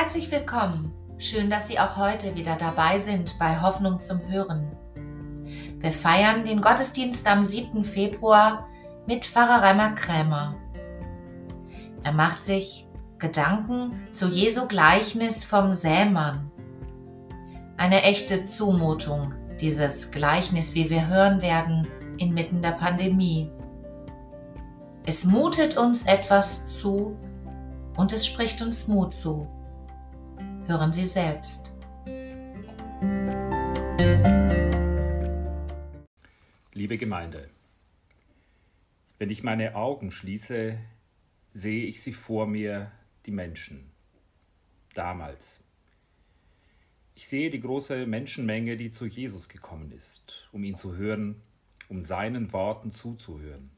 [0.00, 0.92] Herzlich willkommen.
[1.18, 4.70] Schön, dass Sie auch heute wieder dabei sind bei Hoffnung zum Hören.
[5.80, 7.82] Wir feiern den Gottesdienst am 7.
[7.82, 8.68] Februar
[9.08, 10.54] mit Pfarrer Reimer Krämer.
[12.04, 12.86] Er macht sich
[13.18, 16.48] Gedanken zu Jesu Gleichnis vom Sämann.
[17.76, 21.88] Eine echte Zumutung, dieses Gleichnis, wie wir hören werden,
[22.18, 23.50] inmitten der Pandemie.
[25.04, 27.16] Es mutet uns etwas zu
[27.96, 29.48] und es spricht uns Mut zu.
[30.68, 31.72] Hören Sie selbst.
[36.74, 37.48] Liebe Gemeinde,
[39.16, 40.78] wenn ich meine Augen schließe,
[41.54, 42.92] sehe ich sie vor mir,
[43.24, 43.90] die Menschen.
[44.92, 45.60] Damals.
[47.14, 51.40] Ich sehe die große Menschenmenge, die zu Jesus gekommen ist, um ihn zu hören,
[51.88, 53.70] um seinen Worten zuzuhören,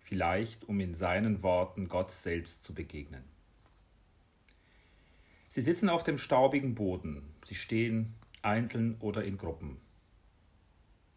[0.00, 3.22] vielleicht um in seinen Worten Gott selbst zu begegnen.
[5.52, 7.34] Sie sitzen auf dem staubigen Boden.
[7.44, 9.78] Sie stehen einzeln oder in Gruppen.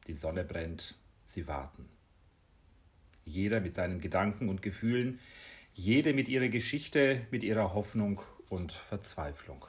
[0.07, 0.95] Die Sonne brennt.
[1.23, 1.87] Sie warten.
[3.25, 5.19] Jeder mit seinen Gedanken und Gefühlen,
[5.75, 9.67] jede mit ihrer Geschichte, mit ihrer Hoffnung und Verzweiflung.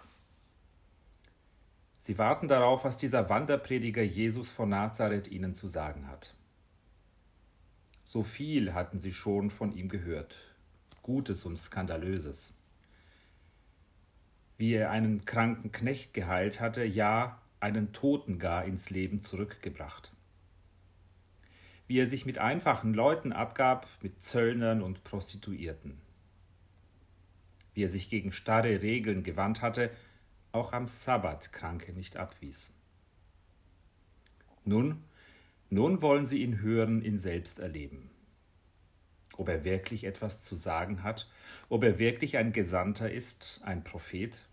[2.00, 6.34] Sie warten darauf, was dieser Wanderprediger Jesus von Nazareth ihnen zu sagen hat.
[8.06, 10.38] So viel hatten sie schon von ihm gehört,
[11.02, 12.54] Gutes und Skandalöses
[14.56, 20.12] wie er einen kranken Knecht geheilt hatte, ja einen Toten gar ins Leben zurückgebracht.
[21.86, 25.98] Wie er sich mit einfachen Leuten abgab, mit Zöllnern und Prostituierten.
[27.74, 29.90] Wie er sich gegen starre Regeln gewandt hatte,
[30.52, 32.70] auch am Sabbat Kranke nicht abwies.
[34.64, 35.02] Nun,
[35.68, 38.10] nun wollen sie ihn hören, ihn selbst erleben.
[39.36, 41.28] Ob er wirklich etwas zu sagen hat,
[41.68, 44.46] ob er wirklich ein Gesandter ist, ein Prophet?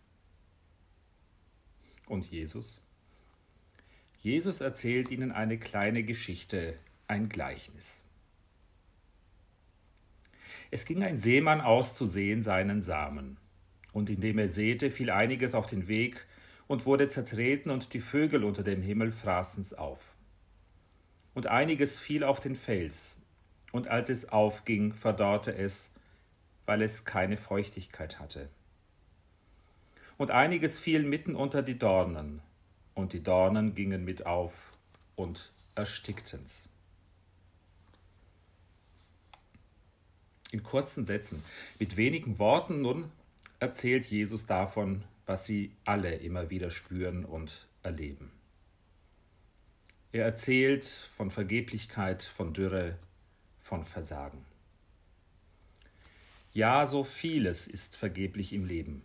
[2.08, 2.82] Und Jesus?
[4.18, 8.02] Jesus erzählt ihnen eine kleine Geschichte, ein Gleichnis.
[10.70, 13.38] Es ging ein Seemann aus zu sehen seinen Samen,
[13.94, 16.26] und indem er säte, fiel einiges auf den Weg
[16.68, 20.16] und wurde zertreten, und die Vögel unter dem Himmel fraßen's auf.
[21.34, 23.18] Und einiges fiel auf den Fels,
[23.72, 25.92] und als es aufging, verdorrte es,
[26.66, 28.50] weil es keine Feuchtigkeit hatte.
[30.18, 32.42] Und einiges fiel mitten unter die Dornen,
[32.94, 34.72] und die Dornen gingen mit auf
[35.16, 36.68] und erstickten's.
[40.52, 41.44] In kurzen Sätzen,
[41.80, 43.10] mit wenigen Worten nun
[43.60, 48.32] erzählt Jesus davon, was sie alle immer wieder spüren und erleben.
[50.12, 52.98] Er erzählt von Vergeblichkeit, von Dürre,
[53.62, 54.46] von Versagen.
[56.52, 59.04] Ja, so vieles ist vergeblich im Leben.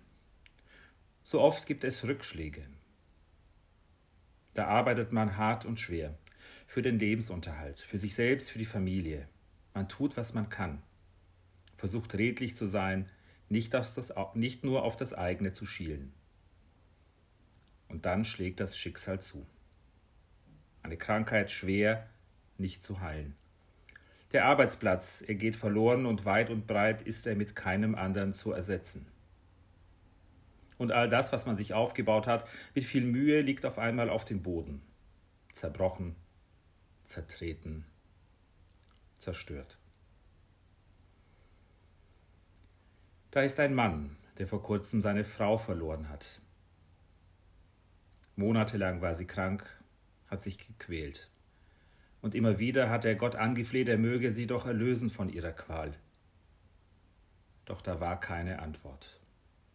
[1.22, 2.66] So oft gibt es Rückschläge.
[4.54, 6.16] Da arbeitet man hart und schwer
[6.66, 9.28] für den Lebensunterhalt, für sich selbst, für die Familie.
[9.74, 10.82] Man tut, was man kann,
[11.76, 13.10] versucht redlich zu sein,
[13.48, 16.12] nicht, das, nicht nur auf das eigene zu schielen.
[17.88, 19.46] Und dann schlägt das Schicksal zu.
[20.82, 22.08] Eine Krankheit schwer,
[22.58, 23.36] nicht zu heilen.
[24.32, 28.52] Der Arbeitsplatz, er geht verloren und weit und breit ist er mit keinem anderen zu
[28.52, 29.06] ersetzen.
[30.78, 34.24] Und all das, was man sich aufgebaut hat, mit viel Mühe liegt auf einmal auf
[34.24, 34.82] dem Boden.
[35.54, 36.16] Zerbrochen,
[37.04, 37.86] zertreten,
[39.18, 39.78] zerstört.
[43.30, 46.40] Da ist ein Mann, der vor kurzem seine Frau verloren hat.
[48.34, 49.64] Monatelang war sie krank,
[50.26, 51.30] hat sich gequält
[52.22, 55.94] und immer wieder hat er Gott angefleht, er möge sie doch erlösen von ihrer Qual.
[57.64, 59.20] Doch da war keine Antwort.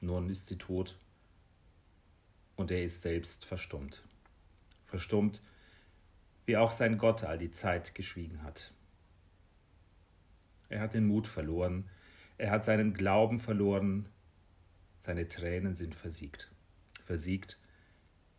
[0.01, 0.97] Nun ist sie tot
[2.55, 4.03] und er ist selbst verstummt.
[4.85, 5.41] Verstummt,
[6.45, 8.73] wie auch sein Gott all die Zeit geschwiegen hat.
[10.69, 11.89] Er hat den Mut verloren,
[12.37, 14.07] er hat seinen Glauben verloren,
[14.99, 16.49] seine Tränen sind versiegt,
[17.05, 17.59] versiegt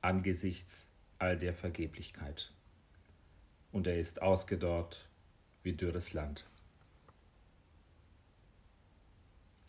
[0.01, 0.89] angesichts
[1.19, 2.53] all der Vergeblichkeit
[3.73, 5.09] und er ist ausgedorrt
[5.63, 6.45] wie dürres Land.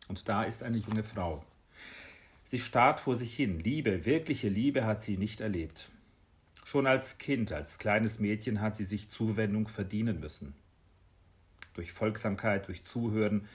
[0.07, 1.44] Und da ist eine junge Frau.
[2.44, 3.59] Sie starrt vor sich hin.
[3.59, 5.89] Liebe, wirkliche Liebe hat sie nicht erlebt.
[6.65, 10.53] Schon als Kind, als kleines Mädchen hat sie sich Zuwendung verdienen müssen.
[11.73, 13.47] Durch Folgsamkeit, durch Zuhören,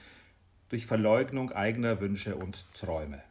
[0.69, 3.23] durch Verleugnung eigener Wünsche und Träume.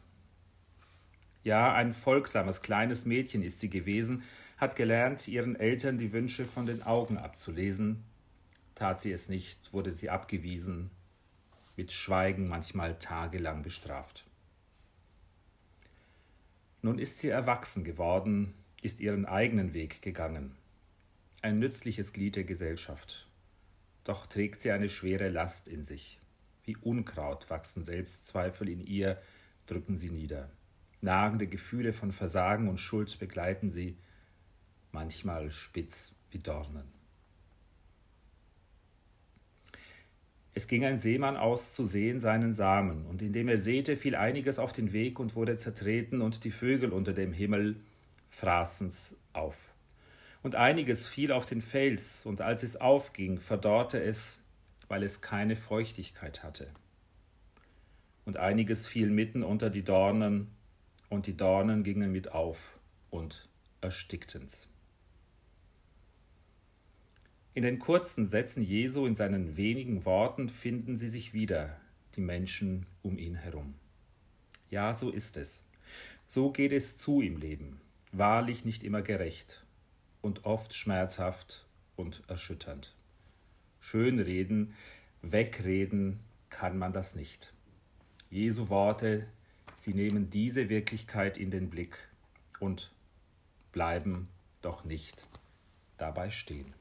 [1.43, 4.23] Ja, ein folgsames kleines Mädchen ist sie gewesen,
[4.59, 8.03] hat gelernt, ihren Eltern die Wünsche von den Augen abzulesen.
[8.75, 10.91] Tat sie es nicht, wurde sie abgewiesen,
[11.77, 14.25] mit Schweigen manchmal tagelang bestraft.
[16.81, 20.55] Nun ist sie erwachsen geworden, ist ihren eigenen Weg gegangen.
[21.41, 23.27] Ein nützliches Glied der Gesellschaft.
[24.03, 26.19] Doch trägt sie eine schwere Last in sich.
[26.65, 29.21] Wie Unkraut wachsen Selbstzweifel in ihr,
[29.67, 30.49] drücken sie nieder.
[31.01, 33.97] Nagende Gefühle von Versagen und Schuld begleiten sie,
[34.91, 36.99] manchmal spitz wie Dornen.
[40.53, 44.59] Es ging ein Seemann aus zu sehen seinen Samen, und indem er säte, fiel einiges
[44.59, 47.77] auf den Weg und wurde zertreten, und die Vögel unter dem Himmel
[48.27, 49.73] fraßen's auf.
[50.41, 54.39] Und einiges fiel auf den Fels, und als es aufging, verdorrte es,
[54.87, 56.67] weil es keine Feuchtigkeit hatte.
[58.25, 60.47] Und einiges fiel mitten unter die Dornen,
[61.09, 62.77] und die Dornen gingen mit auf
[63.09, 63.47] und
[63.81, 64.67] erstickten's.
[67.55, 71.79] In den kurzen Sätzen Jesu, in seinen wenigen Worten finden sie sich wieder,
[72.15, 73.73] die Menschen um ihn herum.
[74.69, 75.63] Ja, so ist es.
[76.27, 77.81] So geht es zu im Leben,
[78.11, 79.65] wahrlich nicht immer gerecht
[80.21, 81.65] und oft schmerzhaft
[81.95, 82.93] und erschütternd.
[83.79, 84.75] Schönreden,
[85.23, 86.19] wegreden
[86.49, 87.51] kann man das nicht.
[88.29, 89.25] Jesu Worte,
[89.75, 91.97] sie nehmen diese Wirklichkeit in den Blick
[92.59, 92.91] und
[93.71, 94.27] bleiben
[94.61, 95.25] doch nicht
[95.97, 96.78] dabei stehen.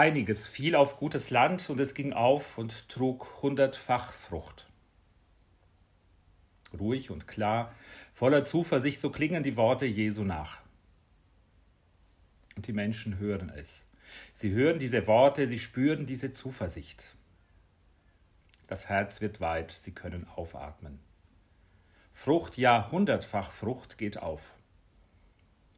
[0.00, 4.66] Einiges fiel auf gutes Land und es ging auf und trug hundertfach Frucht.
[6.72, 7.74] Ruhig und klar,
[8.14, 10.62] voller Zuversicht, so klingen die Worte Jesu nach.
[12.56, 13.86] Und die Menschen hören es.
[14.32, 17.16] Sie hören diese Worte, sie spüren diese Zuversicht.
[18.68, 20.98] Das Herz wird weit, sie können aufatmen.
[22.14, 24.54] Frucht, ja hundertfach Frucht geht auf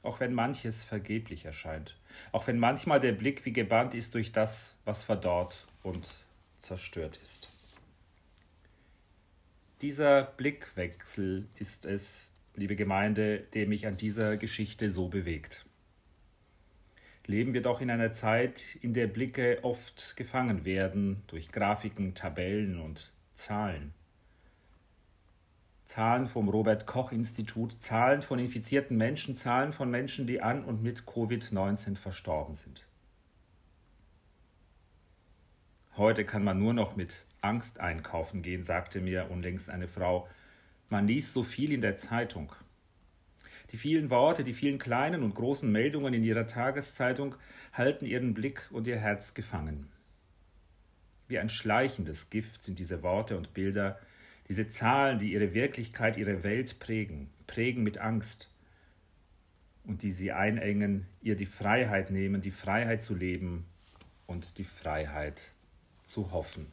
[0.02, 1.96] auch wenn manches vergeblich erscheint,
[2.32, 6.06] auch wenn manchmal der Blick wie gebannt ist durch das, was verdorrt und
[6.58, 7.50] zerstört ist.
[9.80, 15.64] Dieser Blickwechsel ist es, liebe Gemeinde, der mich an dieser Geschichte so bewegt.
[17.26, 22.80] Leben wir doch in einer Zeit, in der Blicke oft gefangen werden durch Grafiken, Tabellen
[22.80, 23.94] und Zahlen.
[25.92, 30.82] Zahlen vom Robert Koch Institut, Zahlen von infizierten Menschen, Zahlen von Menschen, die an und
[30.82, 32.86] mit Covid-19 verstorben sind.
[35.98, 40.26] Heute kann man nur noch mit Angst einkaufen gehen, sagte mir unlängst eine Frau.
[40.88, 42.54] Man liest so viel in der Zeitung.
[43.70, 47.34] Die vielen Worte, die vielen kleinen und großen Meldungen in ihrer Tageszeitung
[47.74, 49.92] halten ihren Blick und ihr Herz gefangen.
[51.28, 54.00] Wie ein schleichendes Gift sind diese Worte und Bilder,
[54.48, 58.50] diese Zahlen, die ihre Wirklichkeit, ihre Welt prägen, prägen mit Angst
[59.84, 63.64] und die sie einengen, ihr die Freiheit nehmen, die Freiheit zu leben
[64.26, 65.52] und die Freiheit
[66.06, 66.66] zu hoffen.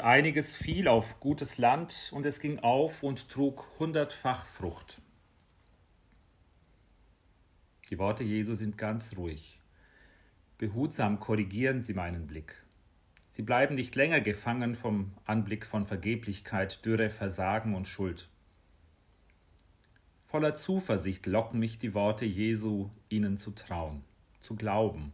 [0.00, 5.00] Einiges fiel auf gutes Land, und es ging auf und trug hundertfach Frucht.
[7.90, 9.60] Die Worte Jesu sind ganz ruhig.
[10.58, 12.54] Behutsam korrigieren sie meinen Blick.
[13.30, 18.28] Sie bleiben nicht länger gefangen vom Anblick von Vergeblichkeit, Dürre, Versagen und Schuld.
[20.26, 24.04] Voller Zuversicht locken mich die Worte Jesu, ihnen zu trauen,
[24.40, 25.12] zu glauben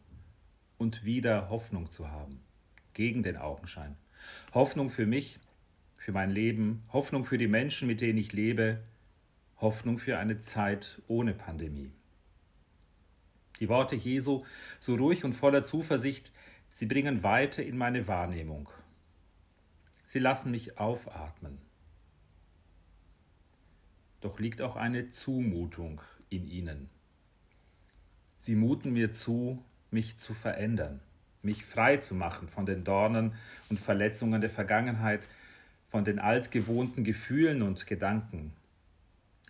[0.78, 2.40] und wieder Hoffnung zu haben,
[2.92, 3.96] gegen den Augenschein.
[4.54, 5.38] Hoffnung für mich,
[5.96, 8.82] für mein Leben, Hoffnung für die Menschen, mit denen ich lebe,
[9.58, 11.90] Hoffnung für eine Zeit ohne Pandemie.
[13.60, 14.44] Die Worte Jesu,
[14.78, 16.30] so ruhig und voller Zuversicht,
[16.68, 18.68] sie bringen Weite in meine Wahrnehmung.
[20.04, 21.58] Sie lassen mich aufatmen.
[24.20, 26.88] Doch liegt auch eine Zumutung in ihnen.
[28.36, 31.00] Sie muten mir zu, mich zu verändern,
[31.46, 33.32] mich frei zu machen von den Dornen
[33.70, 35.26] und Verletzungen der Vergangenheit,
[35.88, 38.52] von den altgewohnten Gefühlen und Gedanken.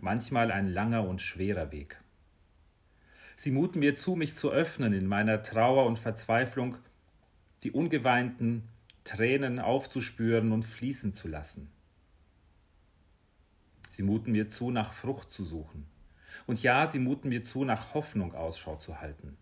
[0.01, 1.97] Manchmal ein langer und schwerer Weg.
[3.35, 6.77] Sie muten mir zu, mich zu öffnen in meiner Trauer und Verzweiflung,
[7.65, 8.69] die ungeweinten
[9.05, 11.71] Tränen aufzuspüren und fließen zu lassen.
[13.89, 15.87] Sie muten mir zu, nach Frucht zu suchen.
[16.47, 19.39] Und ja, sie muten mir zu, nach Hoffnung Ausschau zu halten.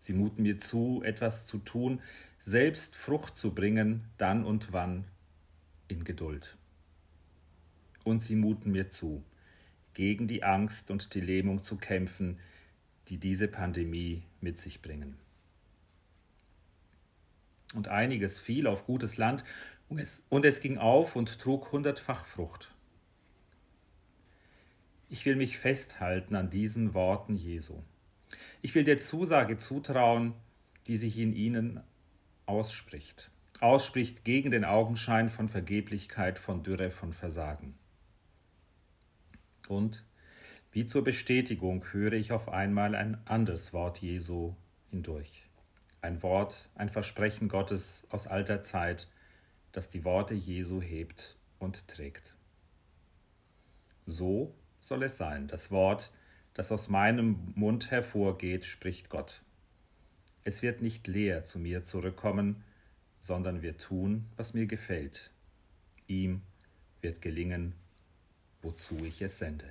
[0.00, 2.00] Sie muten mir zu, etwas zu tun,
[2.38, 5.04] selbst Frucht zu bringen, dann und wann
[5.88, 6.56] in Geduld.
[8.02, 9.22] Und sie muten mir zu,
[9.92, 12.38] gegen die Angst und die Lähmung zu kämpfen,
[13.08, 15.18] die diese Pandemie mit sich bringen.
[17.74, 19.44] Und einiges fiel auf gutes Land,
[19.88, 22.72] und es, und es ging auf und trug hundertfach Frucht.
[25.08, 27.82] Ich will mich festhalten an diesen Worten Jesu.
[28.62, 30.34] Ich will der Zusage zutrauen,
[30.86, 31.80] die sich in ihnen
[32.46, 33.30] ausspricht.
[33.60, 37.74] Ausspricht gegen den Augenschein von Vergeblichkeit, von Dürre, von Versagen.
[39.68, 40.04] Und
[40.72, 44.54] wie zur Bestätigung höre ich auf einmal ein anderes Wort Jesu
[44.90, 45.46] hindurch.
[46.02, 49.08] Ein Wort, ein Versprechen Gottes aus alter Zeit,
[49.72, 52.34] das die Worte Jesu hebt und trägt.
[54.06, 56.10] So soll es sein, das Wort,
[56.54, 59.42] das aus meinem Mund hervorgeht, spricht Gott.
[60.44, 62.64] Es wird nicht leer zu mir zurückkommen,
[63.20, 65.30] sondern wird tun, was mir gefällt.
[66.06, 66.42] Ihm
[67.00, 67.74] wird gelingen,
[68.62, 69.66] wozu ich es sende.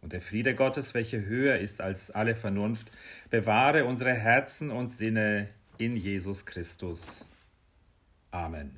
[0.00, 2.90] Und der Friede Gottes, welcher höher ist als alle Vernunft,
[3.30, 7.26] bewahre unsere Herzen und Sinne in Jesus Christus.
[8.30, 8.70] Amen.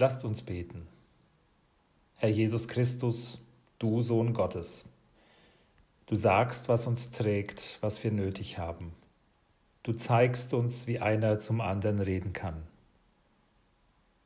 [0.00, 0.86] Lasst uns beten.
[2.14, 3.42] Herr Jesus Christus,
[3.80, 4.84] du Sohn Gottes,
[6.06, 8.92] du sagst, was uns trägt, was wir nötig haben.
[9.82, 12.62] Du zeigst uns, wie einer zum anderen reden kann.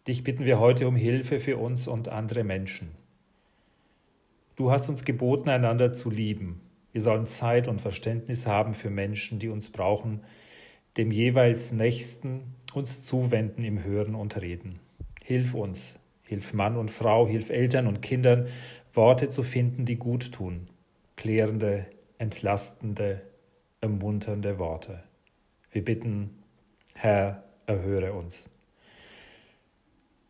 [0.07, 2.91] Dich bitten wir heute um Hilfe für uns und andere Menschen.
[4.57, 6.61] Du hast uns geboten, einander zu lieben.
[6.93, 10.21] Wir sollen Zeit und Verständnis haben für Menschen, die uns brauchen,
[10.99, 12.43] dem jeweils Nächsten
[12.75, 14.79] uns zuwenden im Hören und Reden.
[15.25, 18.47] Hilf uns, hilf Mann und Frau, hilf Eltern und Kindern,
[18.93, 20.69] Worte zu finden, die gut tun,
[21.17, 21.87] klärende,
[22.19, 23.23] entlastende,
[23.81, 25.02] ermunternde Worte.
[25.71, 26.43] Wir bitten,
[26.95, 28.49] Herr, erhöre uns.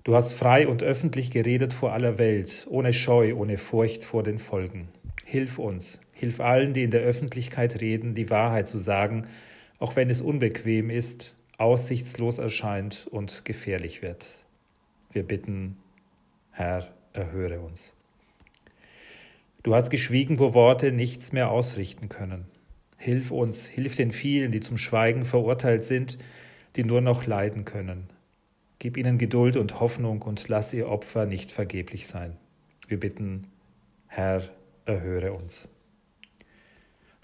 [0.05, 4.39] Du hast frei und öffentlich geredet vor aller Welt, ohne Scheu, ohne Furcht vor den
[4.39, 4.89] Folgen.
[5.25, 9.29] Hilf uns, hilf allen, die in der Öffentlichkeit reden, die Wahrheit zu sagen,
[9.79, 14.42] auch wenn es unbequem ist, aussichtslos erscheint und gefährlich wird.
[15.13, 15.77] Wir bitten,
[16.51, 17.93] Herr, erhöre uns.
[19.63, 22.47] Du hast geschwiegen, wo Worte nichts mehr ausrichten können.
[22.97, 26.19] Hilf uns, hilf den vielen, die zum Schweigen verurteilt sind,
[26.77, 28.09] die nur noch leiden können.
[28.79, 32.37] Gib ihnen Geduld und Hoffnung und lass ihr Opfer nicht vergeblich sein.
[32.89, 33.47] Wir bitten,
[34.09, 34.43] Herr,
[34.87, 35.69] erhöre uns.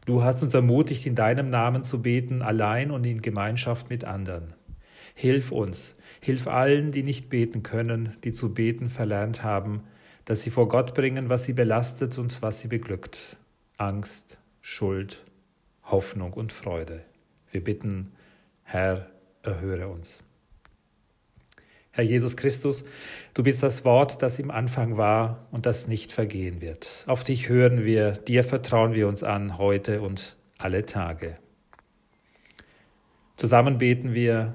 [0.04, 4.54] Du hast uns ermutigt, in deinem Namen zu beten, allein und in Gemeinschaft mit anderen.
[5.20, 9.82] Hilf uns, hilf allen, die nicht beten können, die zu beten verlernt haben,
[10.24, 13.36] dass sie vor Gott bringen, was sie belastet und was sie beglückt.
[13.78, 15.24] Angst, Schuld,
[15.82, 17.02] Hoffnung und Freude.
[17.50, 18.12] Wir bitten,
[18.62, 19.10] Herr,
[19.42, 20.22] erhöre uns.
[21.90, 22.84] Herr Jesus Christus,
[23.34, 27.02] du bist das Wort, das im Anfang war und das nicht vergehen wird.
[27.08, 31.34] Auf dich hören wir, dir vertrauen wir uns an heute und alle Tage.
[33.36, 34.54] Zusammen beten wir,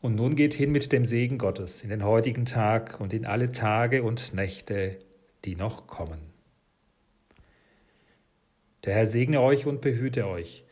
[0.00, 3.52] Und nun geht hin mit dem Segen Gottes in den heutigen Tag und in alle
[3.52, 4.98] Tage und Nächte,
[5.44, 6.20] die noch kommen.
[8.84, 10.64] Der Herr segne euch und behüte euch.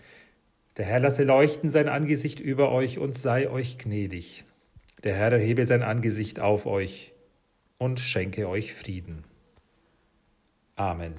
[0.76, 4.44] Der Herr lasse leuchten sein Angesicht über euch und sei euch gnädig.
[5.02, 7.12] Der Herr erhebe sein Angesicht auf euch
[7.78, 9.24] und schenke euch Frieden.
[10.76, 11.14] Amen.